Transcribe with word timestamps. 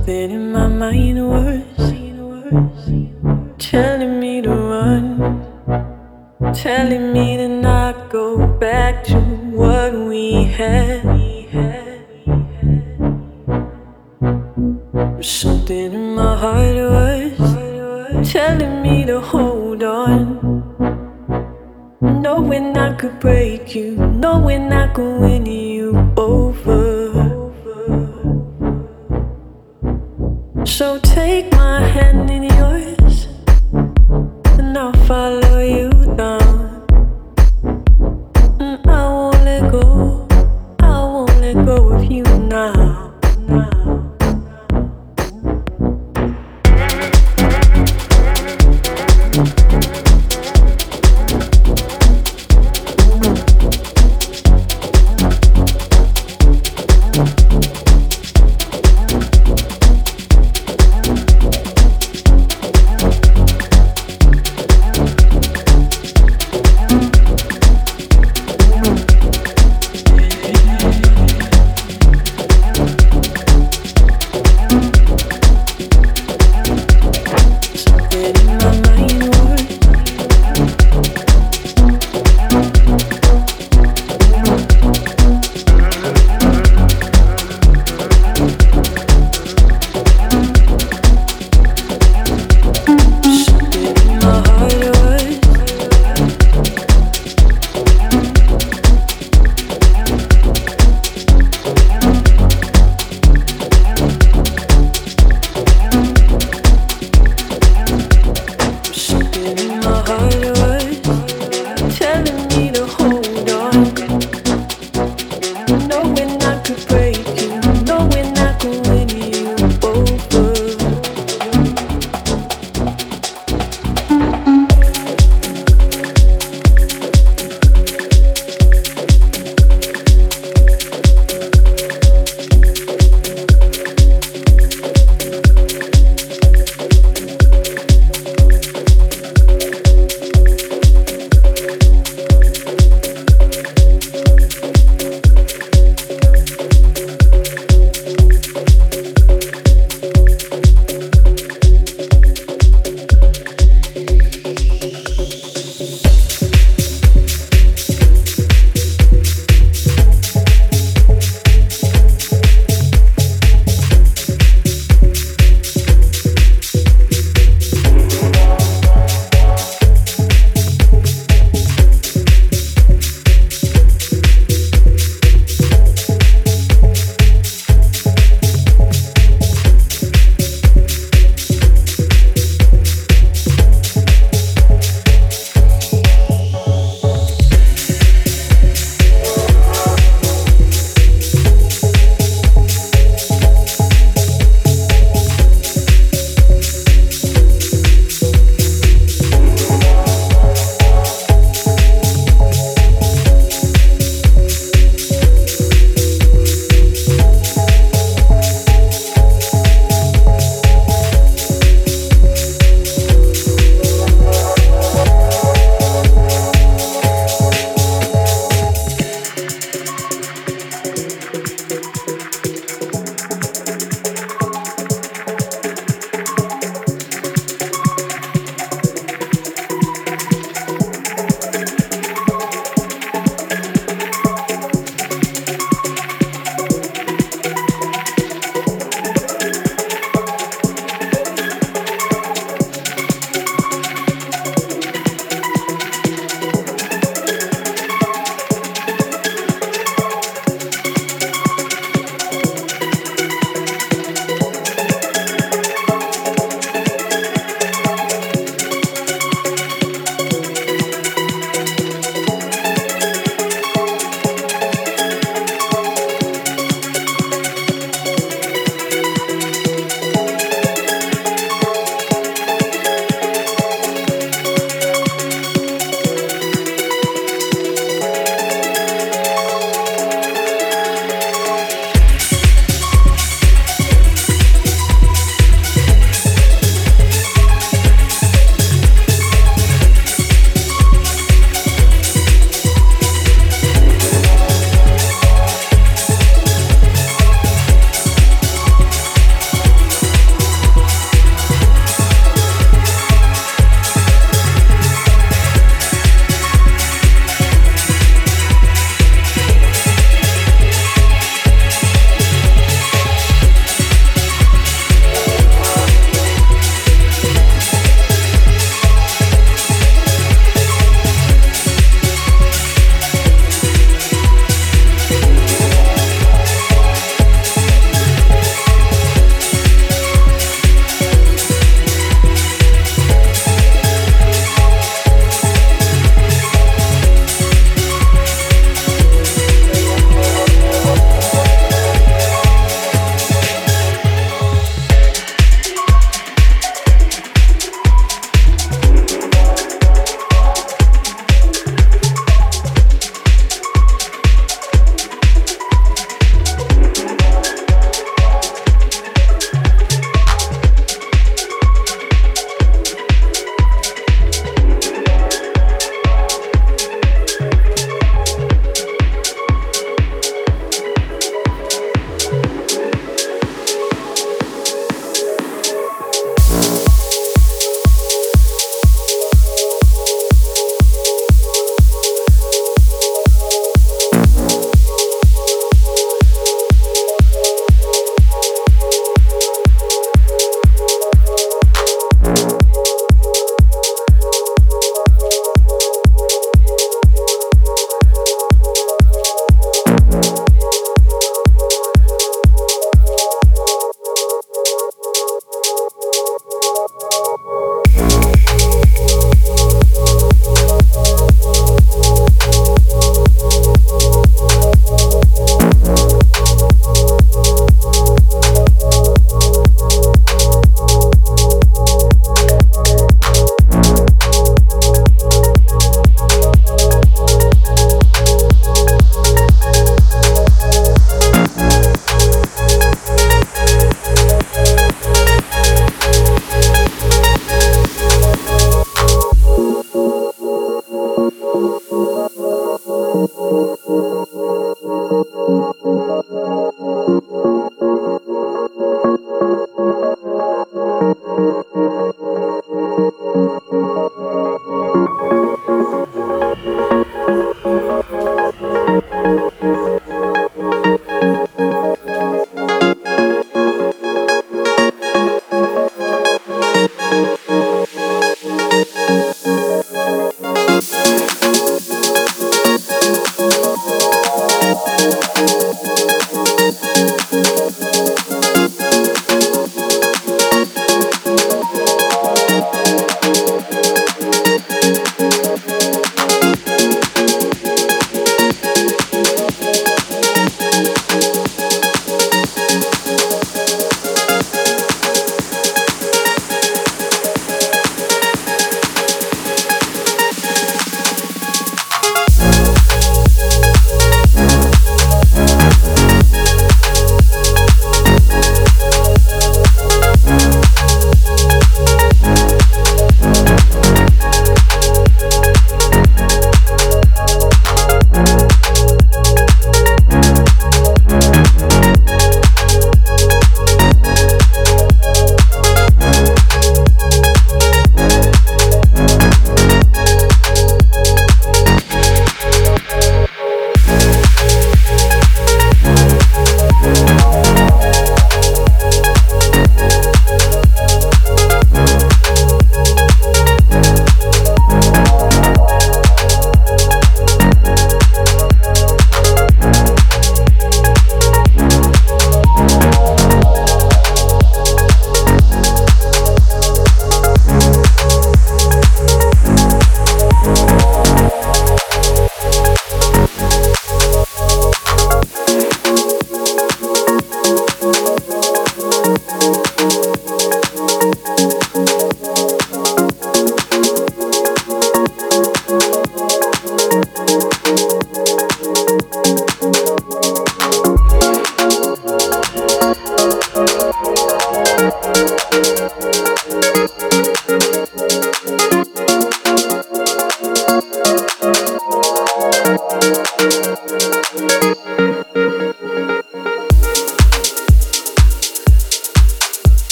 something 0.00 0.30
in 0.30 0.52
my 0.52 0.66
mind 0.66 1.28
was 1.28 1.92
telling 3.58 4.18
me 4.18 4.40
to 4.40 4.50
run, 4.50 5.04
telling 6.54 7.12
me 7.12 7.36
to 7.36 7.46
not 7.48 8.08
go 8.08 8.46
back 8.58 9.04
to 9.04 9.20
what 9.52 9.92
we 9.92 10.44
had. 10.44 11.09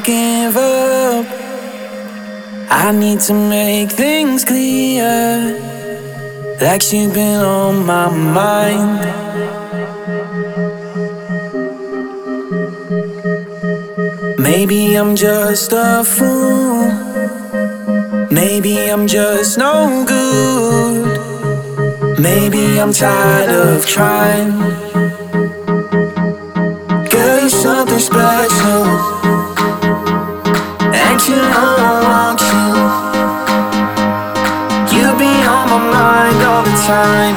Can't 0.00 0.04
give 0.04 0.56
up. 0.56 1.26
I 2.70 2.92
need 2.92 3.20
to 3.20 3.34
make 3.34 3.90
things 3.90 4.44
clear. 4.44 5.58
Like 6.60 6.92
you've 6.92 7.14
been 7.14 7.40
on 7.40 7.86
my 7.86 8.08
mind. 8.08 9.00
Maybe 14.38 14.96
I'm 14.96 15.14
just 15.14 15.72
a 15.72 16.02
fool. 16.04 16.90
Maybe 18.30 18.90
I'm 18.90 19.06
just 19.06 19.58
no 19.58 20.04
good. 20.06 22.18
Maybe 22.18 22.80
I'm 22.80 22.92
tired 22.92 23.50
of 23.50 23.86
trying. 23.86 24.58
Girl, 27.10 27.40
you're 27.40 27.48
something 27.48 28.00
special. 28.00 29.53
You 31.26 31.40
I 31.40 31.40
want 32.04 32.40
you. 32.52 32.68
You 34.92 35.06
be 35.16 35.32
on 35.48 35.64
my 35.72 35.80
mind 35.80 36.42
all 36.44 36.62
the 36.62 36.76
time, 36.84 37.34